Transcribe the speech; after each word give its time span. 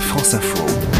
France 0.00 0.34
Info. 0.34 0.95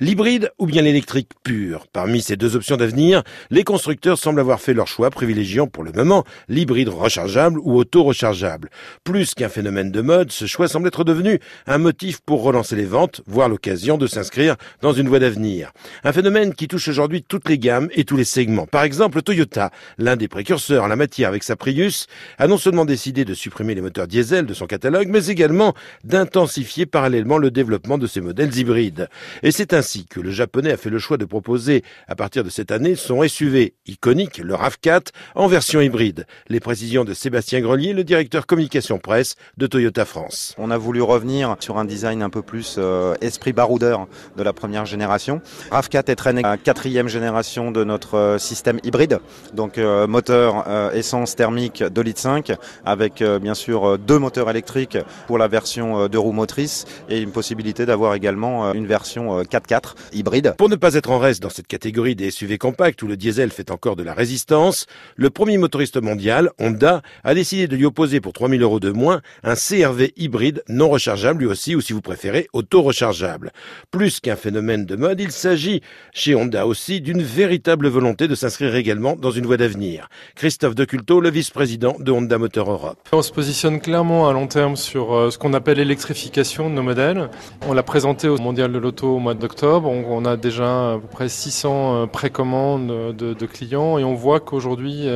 L'hybride 0.00 0.52
ou 0.58 0.66
bien 0.66 0.82
l'électrique 0.82 1.30
pur 1.42 1.88
Parmi 1.92 2.22
ces 2.22 2.36
deux 2.36 2.54
options 2.54 2.76
d'avenir, 2.76 3.24
les 3.50 3.64
constructeurs 3.64 4.16
semblent 4.16 4.38
avoir 4.38 4.60
fait 4.60 4.72
leur 4.72 4.86
choix 4.86 5.10
privilégiant 5.10 5.66
pour 5.66 5.82
le 5.82 5.90
moment 5.90 6.22
l'hybride 6.48 6.88
rechargeable 6.88 7.58
ou 7.64 7.76
auto-rechargeable. 7.76 8.70
Plus 9.02 9.34
qu'un 9.34 9.48
phénomène 9.48 9.90
de 9.90 10.00
mode, 10.00 10.30
ce 10.30 10.46
choix 10.46 10.68
semble 10.68 10.86
être 10.86 11.02
devenu 11.02 11.40
un 11.66 11.78
motif 11.78 12.20
pour 12.20 12.44
relancer 12.44 12.76
les 12.76 12.84
ventes, 12.84 13.22
voire 13.26 13.48
l'occasion 13.48 13.98
de 13.98 14.06
s'inscrire 14.06 14.54
dans 14.82 14.92
une 14.92 15.08
voie 15.08 15.18
d'avenir. 15.18 15.72
Un 16.04 16.12
phénomène 16.12 16.54
qui 16.54 16.68
touche 16.68 16.86
aujourd'hui 16.86 17.24
toutes 17.26 17.48
les 17.48 17.58
gammes 17.58 17.88
et 17.92 18.04
tous 18.04 18.16
les 18.16 18.22
segments. 18.22 18.68
Par 18.68 18.84
exemple, 18.84 19.20
Toyota, 19.20 19.72
l'un 19.98 20.14
des 20.14 20.28
précurseurs 20.28 20.84
en 20.84 20.88
la 20.88 20.94
matière 20.94 21.28
avec 21.28 21.42
sa 21.42 21.56
Prius, 21.56 22.06
a 22.38 22.46
non 22.46 22.56
seulement 22.56 22.84
décidé 22.84 23.24
de 23.24 23.34
supprimer 23.34 23.74
les 23.74 23.80
moteurs 23.80 24.06
diesel 24.06 24.46
de 24.46 24.54
son 24.54 24.66
catalogue, 24.66 25.08
mais 25.08 25.26
également 25.26 25.74
d'intensifier 26.04 26.86
parallèlement 26.86 27.38
le 27.38 27.50
développement 27.50 27.98
de 27.98 28.06
ses 28.06 28.20
modèles 28.20 28.56
hybrides. 28.56 29.08
Et 29.42 29.50
c'est 29.50 29.72
ainsi 29.72 29.87
ainsi 29.88 30.04
que 30.04 30.20
le 30.20 30.30
japonais 30.30 30.72
a 30.72 30.76
fait 30.76 30.90
le 30.90 30.98
choix 30.98 31.16
de 31.16 31.24
proposer 31.24 31.82
à 32.08 32.14
partir 32.14 32.44
de 32.44 32.50
cette 32.50 32.72
année 32.72 32.94
son 32.94 33.26
SUV 33.26 33.72
iconique, 33.86 34.36
le 34.36 34.52
RAV4, 34.52 35.06
en 35.34 35.46
version 35.46 35.80
hybride. 35.80 36.26
Les 36.50 36.60
précisions 36.60 37.06
de 37.06 37.14
Sébastien 37.14 37.62
Grelier, 37.62 37.94
le 37.94 38.04
directeur 38.04 38.46
communication 38.46 38.98
presse 38.98 39.36
de 39.56 39.66
Toyota 39.66 40.04
France. 40.04 40.54
On 40.58 40.70
a 40.70 40.76
voulu 40.76 41.00
revenir 41.00 41.56
sur 41.60 41.78
un 41.78 41.86
design 41.86 42.20
un 42.22 42.28
peu 42.28 42.42
plus 42.42 42.76
euh, 42.76 43.14
esprit 43.22 43.54
baroudeur 43.54 44.08
de 44.36 44.42
la 44.42 44.52
première 44.52 44.84
génération. 44.84 45.40
RAV4 45.70 46.10
est 46.10 46.16
traîné 46.16 46.42
à 46.44 46.58
quatrième 46.58 47.08
génération 47.08 47.70
de 47.70 47.82
notre 47.82 48.18
euh, 48.18 48.38
système 48.38 48.80
hybride, 48.84 49.20
donc 49.54 49.78
euh, 49.78 50.06
moteur 50.06 50.66
essence 50.92 51.34
thermique 51.34 51.82
2 51.82 52.02
litres 52.02 52.20
5 52.20 52.52
avec 52.84 53.22
bien 53.40 53.54
sûr 53.54 53.98
deux 53.98 54.18
moteurs 54.18 54.50
électriques 54.50 54.98
pour 55.26 55.38
la 55.38 55.48
version 55.48 56.08
de 56.08 56.18
roues 56.18 56.32
motrices 56.32 56.84
et 57.08 57.20
une 57.20 57.30
possibilité 57.32 57.86
d'avoir 57.86 58.14
également 58.14 58.72
une 58.74 58.86
version 58.86 59.42
4x4 59.42 59.77
hybride. 60.12 60.54
Pour 60.56 60.68
ne 60.68 60.76
pas 60.76 60.94
être 60.94 61.10
en 61.10 61.18
reste 61.18 61.42
dans 61.42 61.50
cette 61.50 61.66
catégorie 61.66 62.14
des 62.14 62.30
SUV 62.30 62.58
compacts 62.58 63.02
où 63.02 63.06
le 63.06 63.16
diesel 63.16 63.50
fait 63.50 63.70
encore 63.70 63.96
de 63.96 64.02
la 64.02 64.14
résistance, 64.14 64.86
le 65.16 65.30
premier 65.30 65.58
motoriste 65.58 66.00
mondial, 66.00 66.50
Honda, 66.58 67.02
a 67.24 67.34
décidé 67.34 67.68
de 67.68 67.76
lui 67.76 67.86
opposer 67.86 68.20
pour 68.20 68.32
3000 68.32 68.62
euros 68.62 68.80
de 68.80 68.90
moins 68.90 69.20
un 69.42 69.54
CRV 69.54 70.12
hybride 70.16 70.62
non 70.68 70.88
rechargeable 70.88 71.40
lui 71.40 71.46
aussi 71.46 71.76
ou 71.76 71.80
si 71.80 71.92
vous 71.92 72.00
préférez 72.00 72.48
auto-rechargeable. 72.52 73.52
Plus 73.90 74.20
qu'un 74.20 74.36
phénomène 74.36 74.86
de 74.86 74.96
mode, 74.96 75.20
il 75.20 75.30
s'agit 75.30 75.82
chez 76.12 76.34
Honda 76.34 76.66
aussi 76.66 77.00
d'une 77.00 77.22
véritable 77.22 77.88
volonté 77.88 78.28
de 78.28 78.34
s'inscrire 78.34 78.74
également 78.74 79.16
dans 79.16 79.30
une 79.30 79.46
voie 79.46 79.56
d'avenir. 79.56 80.08
Christophe 80.34 80.74
Deculto, 80.74 81.20
le 81.20 81.30
vice-président 81.30 81.96
de 81.98 82.10
Honda 82.12 82.38
Motor 82.38 82.70
Europe. 82.70 83.08
On 83.12 83.22
se 83.22 83.32
positionne 83.32 83.80
clairement 83.80 84.28
à 84.28 84.32
long 84.32 84.46
terme 84.46 84.76
sur 84.76 85.14
euh, 85.14 85.30
ce 85.30 85.38
qu'on 85.38 85.54
appelle 85.54 85.78
l'électrification 85.78 86.70
de 86.70 86.74
nos 86.74 86.82
modèles. 86.82 87.28
On 87.66 87.72
l'a 87.72 87.82
présenté 87.82 88.28
au 88.28 88.38
Mondial 88.38 88.72
de 88.72 88.78
l'Auto 88.78 89.16
au 89.16 89.18
mois 89.18 89.34
d'octobre 89.34 89.67
on, 89.76 90.24
a 90.24 90.36
déjà 90.36 90.94
à 90.94 90.98
peu 90.98 91.06
près 91.06 91.28
600 91.28 91.94
euh, 92.02 92.06
précommandes 92.06 92.88
de, 92.88 93.34
de 93.34 93.46
clients 93.46 93.98
et 93.98 94.04
on 94.04 94.14
voit 94.14 94.40
qu'aujourd'hui 94.40 95.06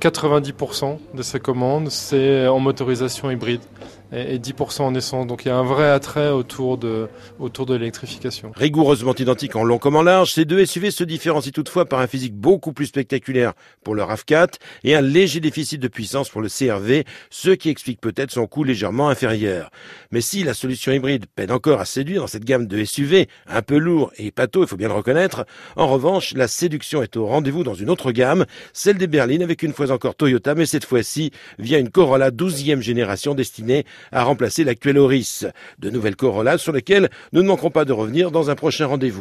90% 0.00 0.84
euh, 0.84 0.96
de 1.14 1.22
ces 1.22 1.40
commandes 1.40 1.90
c'est 1.90 2.46
en 2.46 2.58
motorisation 2.58 3.30
hybride 3.30 3.60
et 4.12 4.38
10% 4.38 4.82
en 4.82 4.94
essence. 4.94 5.26
Donc 5.26 5.44
il 5.44 5.48
y 5.48 5.50
a 5.50 5.56
un 5.56 5.64
vrai 5.64 5.88
attrait 5.88 6.30
autour 6.30 6.78
de, 6.78 7.08
autour 7.38 7.66
de 7.66 7.74
l'électrification. 7.74 8.52
Rigoureusement 8.56 9.14
identiques 9.14 9.56
en 9.56 9.64
long 9.64 9.78
comme 9.78 9.96
en 9.96 10.02
large, 10.02 10.32
ces 10.32 10.44
deux 10.44 10.64
SUV 10.64 10.90
se 10.90 11.04
différencient 11.04 11.52
toutefois 11.52 11.86
par 11.86 12.00
un 12.00 12.06
physique 12.06 12.34
beaucoup 12.34 12.72
plus 12.72 12.86
spectaculaire 12.86 13.52
pour 13.84 13.94
le 13.94 14.02
RAV4 14.02 14.54
et 14.84 14.94
un 14.94 15.00
léger 15.00 15.40
déficit 15.40 15.80
de 15.80 15.88
puissance 15.88 16.28
pour 16.28 16.40
le 16.40 16.48
CRV, 16.48 17.04
ce 17.30 17.50
qui 17.50 17.68
explique 17.68 18.00
peut-être 18.00 18.30
son 18.30 18.46
coût 18.46 18.64
légèrement 18.64 19.08
inférieur. 19.08 19.70
Mais 20.10 20.20
si 20.20 20.44
la 20.44 20.54
solution 20.54 20.92
hybride 20.92 21.26
peine 21.34 21.52
encore 21.52 21.80
à 21.80 21.84
séduire 21.84 22.22
dans 22.22 22.26
cette 22.26 22.44
gamme 22.44 22.66
de 22.66 22.84
SUV, 22.84 23.28
un 23.46 23.62
peu 23.62 23.78
lourd 23.78 24.12
et 24.16 24.30
pâteau, 24.30 24.62
il 24.62 24.68
faut 24.68 24.76
bien 24.76 24.88
le 24.88 24.94
reconnaître, 24.94 25.46
en 25.76 25.86
revanche, 25.86 26.34
la 26.34 26.48
séduction 26.48 27.02
est 27.02 27.16
au 27.16 27.26
rendez-vous 27.26 27.64
dans 27.64 27.74
une 27.74 27.90
autre 27.90 28.12
gamme, 28.12 28.46
celle 28.72 28.98
des 28.98 29.06
berlines 29.06 29.42
avec 29.42 29.62
une 29.62 29.72
fois 29.72 29.90
encore 29.90 30.14
Toyota, 30.14 30.54
mais 30.54 30.66
cette 30.66 30.84
fois-ci 30.84 31.30
via 31.58 31.78
une 31.78 31.90
Corolla 31.90 32.30
12e 32.30 32.80
génération 32.80 33.34
destinée 33.34 33.84
à 34.12 34.22
remplacer 34.22 34.64
l'actuel 34.64 34.98
Auris. 34.98 35.42
De 35.78 35.90
nouvelles 35.90 36.16
Corolla 36.16 36.58
sur 36.58 36.72
lesquelles 36.72 37.10
nous 37.32 37.42
ne 37.42 37.48
manquerons 37.48 37.70
pas 37.70 37.84
de 37.84 37.92
revenir 37.92 38.30
dans 38.30 38.50
un 38.50 38.54
prochain 38.54 38.86
rendez-vous. 38.86 39.16